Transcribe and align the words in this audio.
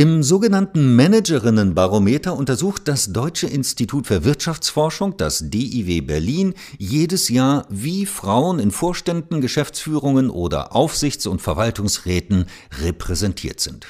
Im 0.00 0.22
sogenannten 0.22 0.96
Managerinnenbarometer 0.96 2.34
untersucht 2.34 2.88
das 2.88 3.12
Deutsche 3.12 3.48
Institut 3.48 4.06
für 4.06 4.24
Wirtschaftsforschung, 4.24 5.18
das 5.18 5.50
DIW 5.50 6.00
Berlin, 6.00 6.54
jedes 6.78 7.28
Jahr, 7.28 7.66
wie 7.68 8.06
Frauen 8.06 8.60
in 8.60 8.70
Vorständen, 8.70 9.42
Geschäftsführungen 9.42 10.30
oder 10.30 10.74
Aufsichts- 10.74 11.26
und 11.26 11.42
Verwaltungsräten 11.42 12.46
repräsentiert 12.80 13.60
sind. 13.60 13.88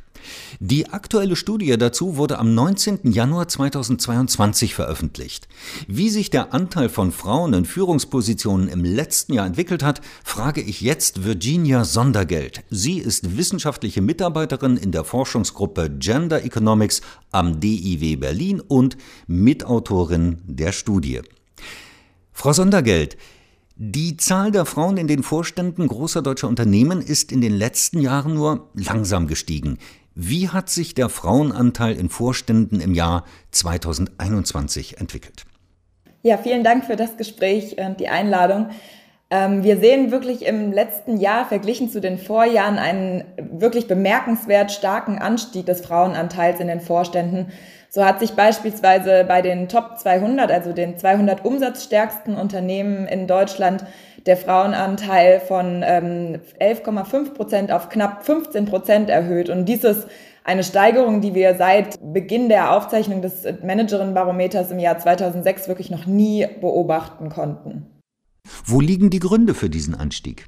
Die 0.58 0.88
aktuelle 0.88 1.36
Studie 1.36 1.76
dazu 1.78 2.16
wurde 2.16 2.38
am 2.38 2.54
19. 2.54 3.12
Januar 3.12 3.48
2022 3.48 4.74
veröffentlicht. 4.74 5.48
Wie 5.88 6.10
sich 6.10 6.30
der 6.30 6.54
Anteil 6.54 6.88
von 6.88 7.12
Frauen 7.12 7.52
in 7.54 7.64
Führungspositionen 7.64 8.68
im 8.68 8.84
letzten 8.84 9.34
Jahr 9.34 9.46
entwickelt 9.46 9.82
hat, 9.82 10.00
frage 10.24 10.60
ich 10.60 10.80
jetzt 10.80 11.24
Virginia 11.24 11.84
Sondergeld. 11.84 12.62
Sie 12.70 12.98
ist 12.98 13.36
wissenschaftliche 13.36 14.02
Mitarbeiterin 14.02 14.76
in 14.76 14.92
der 14.92 15.04
Forschungsgruppe 15.04 15.90
Gender 15.90 16.44
Economics 16.44 17.00
am 17.30 17.60
DIW 17.60 18.16
Berlin 18.16 18.60
und 18.60 18.96
Mitautorin 19.26 20.38
der 20.46 20.72
Studie. 20.72 21.20
Frau 22.32 22.52
Sondergeld, 22.52 23.16
die 23.76 24.18
Zahl 24.18 24.50
der 24.50 24.66
Frauen 24.66 24.98
in 24.98 25.08
den 25.08 25.22
Vorständen 25.22 25.88
großer 25.88 26.20
deutscher 26.20 26.48
Unternehmen 26.48 27.00
ist 27.00 27.32
in 27.32 27.40
den 27.40 27.54
letzten 27.54 28.00
Jahren 28.00 28.34
nur 28.34 28.68
langsam 28.74 29.26
gestiegen. 29.26 29.78
Wie 30.22 30.50
hat 30.50 30.68
sich 30.68 30.92
der 30.92 31.08
Frauenanteil 31.08 31.96
in 31.96 32.10
Vorständen 32.10 32.82
im 32.82 32.92
Jahr 32.92 33.24
2021 33.52 34.98
entwickelt? 34.98 35.46
Ja, 36.20 36.36
vielen 36.36 36.62
Dank 36.62 36.84
für 36.84 36.96
das 36.96 37.16
Gespräch 37.16 37.78
und 37.78 38.00
die 38.00 38.10
Einladung. 38.10 38.68
Ähm, 39.30 39.64
wir 39.64 39.78
sehen 39.78 40.10
wirklich 40.10 40.44
im 40.44 40.72
letzten 40.72 41.16
Jahr 41.16 41.46
verglichen 41.46 41.88
zu 41.88 42.02
den 42.02 42.18
Vorjahren 42.18 42.76
einen 42.76 43.24
wirklich 43.38 43.88
bemerkenswert 43.88 44.72
starken 44.72 45.18
Anstieg 45.18 45.64
des 45.64 45.80
Frauenanteils 45.80 46.60
in 46.60 46.66
den 46.66 46.80
Vorständen. 46.80 47.46
So 47.88 48.04
hat 48.04 48.20
sich 48.20 48.32
beispielsweise 48.32 49.24
bei 49.26 49.40
den 49.40 49.70
Top 49.70 49.98
200, 49.98 50.50
also 50.50 50.74
den 50.74 50.98
200 50.98 51.46
umsatzstärksten 51.46 52.36
Unternehmen 52.36 53.06
in 53.06 53.26
Deutschland, 53.26 53.86
der 54.26 54.36
Frauenanteil 54.36 55.40
von 55.40 55.82
ähm, 55.84 56.40
11,5 56.60 57.34
Prozent 57.34 57.72
auf 57.72 57.88
knapp 57.88 58.24
15 58.24 58.66
Prozent 58.66 59.10
erhöht. 59.10 59.48
Und 59.48 59.66
dies 59.66 59.84
ist 59.84 60.06
eine 60.44 60.64
Steigerung, 60.64 61.20
die 61.20 61.34
wir 61.34 61.54
seit 61.54 61.98
Beginn 62.00 62.48
der 62.48 62.72
Aufzeichnung 62.72 63.22
des 63.22 63.44
Managerinnenbarometers 63.62 64.70
im 64.70 64.78
Jahr 64.78 64.98
2006 64.98 65.68
wirklich 65.68 65.90
noch 65.90 66.06
nie 66.06 66.46
beobachten 66.60 67.28
konnten. 67.28 67.86
Wo 68.64 68.80
liegen 68.80 69.10
die 69.10 69.20
Gründe 69.20 69.54
für 69.54 69.70
diesen 69.70 69.94
Anstieg? 69.94 70.46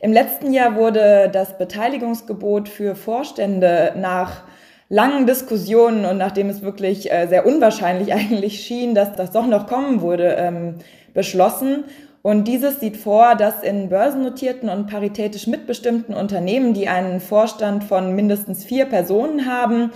Im 0.00 0.12
letzten 0.12 0.52
Jahr 0.52 0.76
wurde 0.76 1.28
das 1.32 1.58
Beteiligungsgebot 1.58 2.68
für 2.68 2.94
Vorstände 2.94 3.94
nach 3.96 4.44
langen 4.88 5.26
Diskussionen 5.26 6.04
und 6.04 6.18
nachdem 6.18 6.48
es 6.48 6.62
wirklich 6.62 7.10
äh, 7.10 7.26
sehr 7.26 7.46
unwahrscheinlich 7.46 8.12
eigentlich 8.14 8.60
schien, 8.60 8.94
dass 8.94 9.14
das 9.16 9.32
doch 9.32 9.46
noch 9.46 9.66
kommen 9.66 10.02
würde, 10.02 10.36
ähm, 10.38 10.74
beschlossen. 11.14 11.84
Und 12.28 12.44
dieses 12.44 12.78
sieht 12.78 12.98
vor, 12.98 13.36
dass 13.36 13.62
in 13.62 13.88
börsennotierten 13.88 14.68
und 14.68 14.86
paritätisch 14.86 15.46
mitbestimmten 15.46 16.12
Unternehmen, 16.12 16.74
die 16.74 16.86
einen 16.86 17.20
Vorstand 17.20 17.84
von 17.84 18.14
mindestens 18.14 18.66
vier 18.66 18.84
Personen 18.84 19.50
haben, 19.50 19.92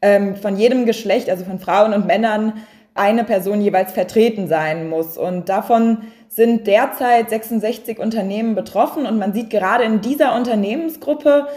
ähm, 0.00 0.34
von 0.34 0.56
jedem 0.56 0.86
Geschlecht, 0.86 1.28
also 1.28 1.44
von 1.44 1.58
Frauen 1.58 1.92
und 1.92 2.06
Männern, 2.06 2.54
eine 2.94 3.22
Person 3.22 3.60
jeweils 3.60 3.92
vertreten 3.92 4.48
sein 4.48 4.88
muss. 4.88 5.18
Und 5.18 5.50
davon 5.50 6.04
sind 6.30 6.66
derzeit 6.66 7.28
66 7.28 7.98
Unternehmen 7.98 8.54
betroffen. 8.54 9.04
Und 9.04 9.18
man 9.18 9.34
sieht 9.34 9.50
gerade 9.50 9.84
in 9.84 10.00
dieser 10.00 10.34
Unternehmensgruppe, 10.36 11.48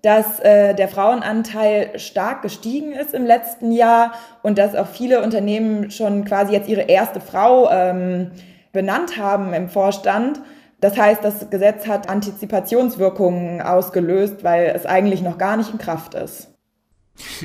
dass 0.00 0.40
äh, 0.40 0.74
der 0.74 0.88
Frauenanteil 0.88 1.98
stark 1.98 2.40
gestiegen 2.40 2.92
ist 2.92 3.12
im 3.12 3.26
letzten 3.26 3.70
Jahr 3.70 4.12
und 4.42 4.56
dass 4.56 4.74
auch 4.74 4.88
viele 4.88 5.22
Unternehmen 5.22 5.90
schon 5.90 6.24
quasi 6.24 6.54
jetzt 6.54 6.70
ihre 6.70 6.84
erste 6.88 7.20
Frau 7.20 7.70
ähm, 7.70 8.30
benannt 8.74 9.16
haben 9.16 9.54
im 9.54 9.70
Vorstand. 9.70 10.42
Das 10.82 10.98
heißt, 10.98 11.24
das 11.24 11.48
Gesetz 11.48 11.86
hat 11.86 12.10
Antizipationswirkungen 12.10 13.62
ausgelöst, 13.62 14.44
weil 14.44 14.66
es 14.76 14.84
eigentlich 14.84 15.22
noch 15.22 15.38
gar 15.38 15.56
nicht 15.56 15.70
in 15.70 15.78
Kraft 15.78 16.12
ist. 16.12 16.50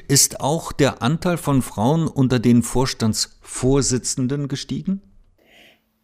Ist 0.09 0.41
auch 0.41 0.73
der 0.73 1.01
Anteil 1.01 1.37
von 1.37 1.61
Frauen 1.61 2.07
unter 2.07 2.39
den 2.39 2.63
Vorstandsvorsitzenden 2.63 4.49
gestiegen? 4.49 5.01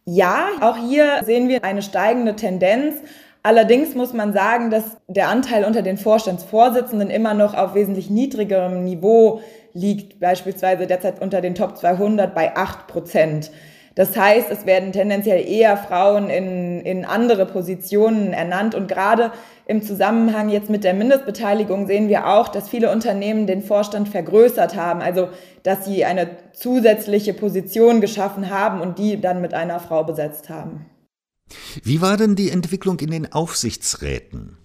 Ja, 0.06 0.50
auch 0.60 0.76
hier 0.76 1.22
sehen 1.24 1.48
wir 1.48 1.64
eine 1.64 1.82
steigende 1.82 2.36
Tendenz. 2.36 2.94
Allerdings 3.42 3.94
muss 3.94 4.12
man 4.12 4.32
sagen, 4.32 4.70
dass 4.70 4.84
der 5.08 5.28
Anteil 5.28 5.64
unter 5.64 5.82
den 5.82 5.98
Vorstandsvorsitzenden 5.98 7.10
immer 7.10 7.34
noch 7.34 7.54
auf 7.54 7.74
wesentlich 7.74 8.08
niedrigerem 8.08 8.84
Niveau 8.84 9.40
liegt, 9.72 10.20
beispielsweise 10.20 10.86
derzeit 10.86 11.20
unter 11.20 11.40
den 11.40 11.54
Top 11.54 11.76
200 11.76 12.34
bei 12.34 12.56
8 12.56 12.86
Prozent. 12.86 13.50
Das 13.96 14.14
heißt, 14.14 14.50
es 14.50 14.66
werden 14.66 14.92
tendenziell 14.92 15.48
eher 15.48 15.78
Frauen 15.78 16.28
in, 16.28 16.82
in 16.82 17.06
andere 17.06 17.46
Positionen 17.46 18.34
ernannt. 18.34 18.74
Und 18.74 18.88
gerade 18.88 19.32
im 19.64 19.82
Zusammenhang 19.82 20.50
jetzt 20.50 20.68
mit 20.68 20.84
der 20.84 20.92
Mindestbeteiligung 20.92 21.86
sehen 21.86 22.10
wir 22.10 22.26
auch, 22.26 22.48
dass 22.48 22.68
viele 22.68 22.92
Unternehmen 22.92 23.46
den 23.46 23.62
Vorstand 23.62 24.10
vergrößert 24.10 24.76
haben. 24.76 25.00
Also, 25.00 25.30
dass 25.62 25.86
sie 25.86 26.04
eine 26.04 26.28
zusätzliche 26.52 27.32
Position 27.32 28.02
geschaffen 28.02 28.50
haben 28.50 28.82
und 28.82 28.98
die 28.98 29.18
dann 29.18 29.40
mit 29.40 29.54
einer 29.54 29.80
Frau 29.80 30.04
besetzt 30.04 30.50
haben. 30.50 30.84
Wie 31.82 32.02
war 32.02 32.18
denn 32.18 32.36
die 32.36 32.50
Entwicklung 32.50 33.00
in 33.00 33.10
den 33.10 33.32
Aufsichtsräten? 33.32 34.58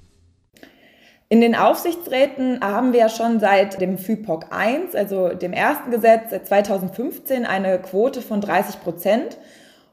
In 1.32 1.40
den 1.40 1.56
Aufsichtsräten 1.56 2.60
haben 2.60 2.92
wir 2.92 3.00
ja 3.00 3.08
schon 3.08 3.40
seit 3.40 3.80
dem 3.80 3.98
FIPOC 3.98 4.48
1, 4.50 4.96
also 4.96 5.30
dem 5.30 5.54
ersten 5.54 5.90
Gesetz 5.90 6.30
seit 6.30 6.46
2015, 6.46 7.46
eine 7.46 7.80
Quote 7.80 8.22
von 8.22 8.42
30 8.42 8.82
Prozent. 8.82 9.38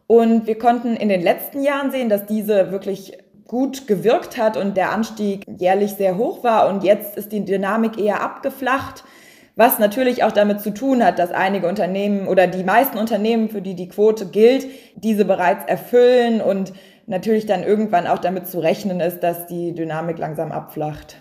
Und 0.08 0.48
wir 0.48 0.58
konnten 0.58 0.96
in 0.96 1.08
den 1.08 1.22
letzten 1.22 1.62
Jahren 1.62 1.92
sehen, 1.92 2.08
dass 2.08 2.26
diese 2.26 2.72
wirklich 2.72 3.18
gut 3.46 3.86
gewirkt 3.86 4.36
hat 4.36 4.56
und 4.56 4.76
der 4.76 4.90
Anstieg 4.90 5.44
jährlich 5.46 5.92
sehr 5.92 6.18
hoch 6.18 6.42
war. 6.42 6.68
Und 6.68 6.82
jetzt 6.82 7.16
ist 7.16 7.30
die 7.30 7.44
Dynamik 7.44 8.00
eher 8.00 8.20
abgeflacht, 8.20 9.04
was 9.54 9.78
natürlich 9.78 10.24
auch 10.24 10.32
damit 10.32 10.60
zu 10.60 10.74
tun 10.74 11.04
hat, 11.04 11.20
dass 11.20 11.30
einige 11.30 11.68
Unternehmen 11.68 12.26
oder 12.26 12.48
die 12.48 12.64
meisten 12.64 12.98
Unternehmen, 12.98 13.48
für 13.48 13.62
die 13.62 13.76
die 13.76 13.88
Quote 13.88 14.26
gilt, 14.26 14.66
diese 14.96 15.24
bereits 15.24 15.64
erfüllen 15.66 16.40
und 16.40 16.72
natürlich 17.06 17.46
dann 17.46 17.62
irgendwann 17.62 18.08
auch 18.08 18.18
damit 18.18 18.48
zu 18.48 18.58
rechnen 18.58 18.98
ist, 18.98 19.20
dass 19.20 19.46
die 19.46 19.72
Dynamik 19.72 20.18
langsam 20.18 20.50
abflacht. 20.50 21.18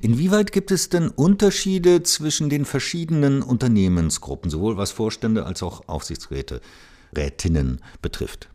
Inwieweit 0.00 0.52
gibt 0.52 0.70
es 0.70 0.88
denn 0.88 1.08
Unterschiede 1.08 2.02
zwischen 2.02 2.48
den 2.48 2.64
verschiedenen 2.64 3.42
Unternehmensgruppen, 3.42 4.50
sowohl 4.50 4.76
was 4.76 4.92
Vorstände 4.92 5.46
als 5.46 5.62
auch 5.62 5.82
Aufsichtsräte, 5.86 6.60
Rätinnen 7.16 7.80
betrifft? 8.02 8.48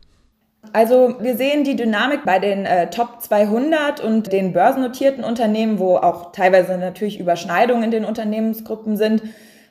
Also 0.72 1.16
wir 1.20 1.36
sehen 1.36 1.64
die 1.64 1.74
Dynamik 1.74 2.24
bei 2.24 2.38
den 2.38 2.64
äh, 2.64 2.88
Top 2.90 3.20
200 3.20 4.00
und 4.00 4.32
den 4.32 4.52
börsennotierten 4.52 5.24
Unternehmen, 5.24 5.78
wo 5.78 5.96
auch 5.96 6.30
teilweise 6.32 6.78
natürlich 6.78 7.18
Überschneidungen 7.18 7.82
in 7.82 7.90
den 7.90 8.04
Unternehmensgruppen 8.04 8.96
sind, 8.96 9.22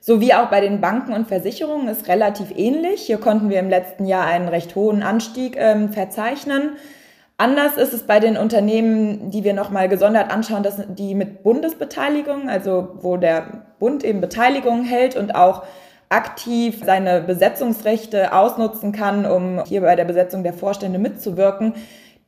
sowie 0.01 0.33
auch 0.33 0.50
bei 0.50 0.59
den 0.59 0.81
Banken 0.81 1.13
und 1.13 1.28
Versicherungen 1.28 1.88
ist 1.88 2.07
relativ 2.07 2.51
ähnlich. 2.56 3.01
Hier 3.03 3.19
konnten 3.19 3.50
wir 3.50 3.59
im 3.59 3.69
letzten 3.69 4.06
Jahr 4.06 4.25
einen 4.25 4.50
recht 4.50 4.75
hohen 4.75 5.01
Anstieg 5.01 5.56
ähm, 5.57 5.94
verzeichnen. 5.94 6.72
Anders 7.41 7.75
ist 7.75 7.91
es 7.91 8.03
bei 8.03 8.19
den 8.19 8.38
Unternehmen, 8.38 9.31
die 9.31 9.44
wir 9.44 9.56
nochmal 9.56 9.90
gesondert 9.90 10.29
anschauen, 10.29 10.62
dass 10.62 10.75
die 10.90 11.16
mit 11.16 11.41
Bundesbeteiligung, 11.41 12.50
also 12.50 12.90
wo 13.02 13.18
der 13.18 13.63
Bund 13.79 14.03
eben 14.03 14.22
Beteiligung 14.22 14.84
hält 14.84 15.16
und 15.16 15.34
auch 15.34 15.63
aktiv 16.09 16.84
seine 16.85 17.19
Besetzungsrechte 17.19 18.31
ausnutzen 18.31 18.91
kann, 18.91 19.25
um 19.25 19.63
hier 19.66 19.81
bei 19.81 19.96
der 19.96 20.06
Besetzung 20.06 20.44
der 20.44 20.53
Vorstände 20.53 21.00
mitzuwirken. 21.00 21.74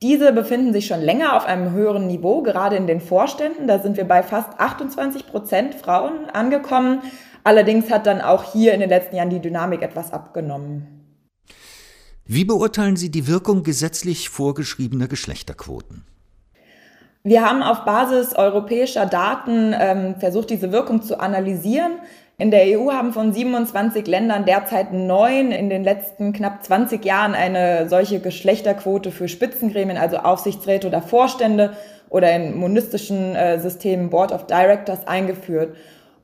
Diese 0.01 0.33
befinden 0.33 0.73
sich 0.73 0.87
schon 0.87 1.01
länger 1.01 1.37
auf 1.37 1.45
einem 1.45 1.73
höheren 1.73 2.07
Niveau, 2.07 2.41
gerade 2.41 2.75
in 2.75 2.87
den 2.87 2.99
Vorständen. 2.99 3.67
Da 3.67 3.77
sind 3.77 3.97
wir 3.97 4.07
bei 4.07 4.23
fast 4.23 4.59
28 4.59 5.27
Prozent 5.27 5.75
Frauen 5.75 6.27
angekommen. 6.33 7.03
Allerdings 7.43 7.91
hat 7.91 8.07
dann 8.07 8.19
auch 8.19 8.51
hier 8.51 8.73
in 8.73 8.79
den 8.79 8.89
letzten 8.89 9.15
Jahren 9.15 9.29
die 9.29 9.41
Dynamik 9.41 9.83
etwas 9.83 10.11
abgenommen. 10.11 11.02
Wie 12.25 12.45
beurteilen 12.45 12.95
Sie 12.95 13.11
die 13.11 13.27
Wirkung 13.27 13.63
gesetzlich 13.63 14.29
vorgeschriebener 14.29 15.09
Geschlechterquoten? 15.09 16.05
Wir 17.25 17.45
haben 17.45 17.61
auf 17.61 17.83
Basis 17.83 18.33
europäischer 18.33 19.05
Daten 19.05 19.75
ähm, 19.77 20.15
versucht, 20.19 20.49
diese 20.49 20.71
Wirkung 20.71 21.01
zu 21.01 21.19
analysieren. 21.19 21.99
In 22.37 22.49
der 22.49 22.79
EU 22.79 22.91
haben 22.91 23.11
von 23.11 23.33
27 23.33 24.07
Ländern 24.07 24.45
derzeit 24.45 24.93
neun 24.93 25.51
in 25.51 25.69
den 25.69 25.83
letzten 25.83 26.31
knapp 26.31 26.63
20 26.63 27.03
Jahren 27.03 27.33
eine 27.33 27.89
solche 27.89 28.21
Geschlechterquote 28.21 29.11
für 29.11 29.27
Spitzengremien, 29.27 29.97
also 29.97 30.17
Aufsichtsräte 30.17 30.87
oder 30.87 31.01
Vorstände 31.01 31.75
oder 32.09 32.33
in 32.33 32.57
monistischen 32.57 33.35
äh, 33.35 33.59
Systemen 33.59 34.09
Board 34.09 34.31
of 34.31 34.47
Directors 34.47 35.05
eingeführt. 35.07 35.75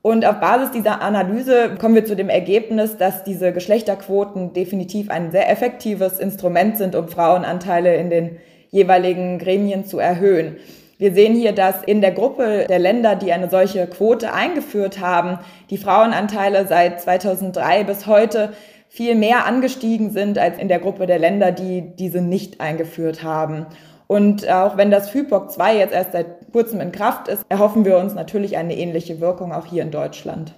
Und 0.02 0.26
auf 0.26 0.40
Basis 0.40 0.72
dieser 0.72 1.02
Analyse 1.02 1.76
kommen 1.78 1.96
wir 1.96 2.06
zu 2.06 2.16
dem 2.16 2.30
Ergebnis, 2.30 2.98
dass 2.98 3.24
diese 3.24 3.52
Geschlechterquoten 3.52 4.54
definitiv 4.54 5.10
ein 5.10 5.32
sehr 5.32 5.50
effektives 5.50 6.20
Instrument 6.20 6.78
sind, 6.78 6.96
um 6.96 7.10
Frauenanteile 7.10 7.96
in 7.96 8.10
den 8.10 8.38
jeweiligen 8.70 9.40
Gremien 9.40 9.86
zu 9.86 10.00
erhöhen. 10.00 10.56
Wir 11.00 11.14
sehen 11.14 11.34
hier, 11.34 11.54
dass 11.54 11.84
in 11.84 12.02
der 12.02 12.12
Gruppe 12.12 12.66
der 12.70 12.80
Länder, 12.80 13.16
die 13.16 13.32
eine 13.34 13.50
solche 13.50 13.88
Quote 13.88 14.34
eingeführt 14.34 15.00
haben, 15.00 15.40
die 15.70 15.78
Frauenanteile 15.78 16.68
seit 16.68 17.02
2003 17.02 17.84
bis 17.84 18.06
heute 18.06 18.54
viel 18.90 19.16
mehr 19.16 19.46
angestiegen 19.46 20.12
sind 20.12 20.38
als 20.38 20.58
in 20.58 20.68
der 20.68 20.80
Gruppe 20.80 21.08
der 21.08 21.20
Länder, 21.20 21.52
die 21.52 21.96
diese 21.96 22.22
nicht 22.22 22.60
eingeführt 22.60 23.24
haben. 23.24 23.66
Und 24.12 24.50
auch 24.50 24.76
wenn 24.76 24.90
das 24.90 25.12
FIPOC 25.12 25.52
2 25.52 25.78
jetzt 25.78 25.94
erst 25.94 26.14
seit 26.14 26.52
kurzem 26.52 26.82
in 26.82 26.92
Kraft 26.92 27.28
ist, 27.28 27.46
erhoffen 27.48 27.86
wir 27.86 28.00
uns 28.00 28.16
natürlich 28.16 28.58
eine 28.58 28.76
ähnliche 28.76 29.22
Wirkung 29.22 29.54
auch 29.54 29.68
hier 29.68 29.84
in 29.84 29.92
Deutschland. 29.92 30.56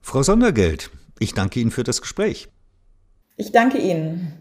Frau 0.00 0.22
Sondergeld, 0.22 0.90
ich 1.18 1.34
danke 1.34 1.58
Ihnen 1.58 1.72
für 1.72 1.82
das 1.82 2.00
Gespräch. 2.00 2.48
Ich 3.36 3.50
danke 3.50 3.78
Ihnen. 3.78 4.40